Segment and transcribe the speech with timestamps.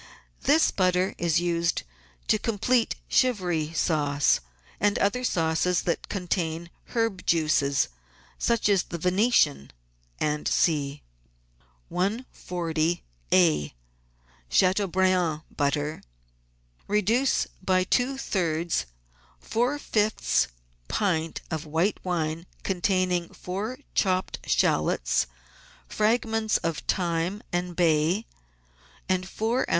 [0.41, 1.83] This butter is used
[2.27, 4.39] to complete Chivry sauce
[4.79, 7.87] and other sauces that contain herb juices,
[8.39, 9.69] such as the Venetian,
[10.19, 11.03] &c.
[11.91, 13.73] 140a—
[14.49, 16.01] CHATEAUBRIAND BUTTER
[16.87, 18.87] Reduce by two thirds
[19.39, 20.47] four fifths
[20.87, 25.27] pint of white wine contain ing four chopped shallots,
[25.87, 28.25] fragments of thyme and bay,
[29.07, 29.67] and four oz.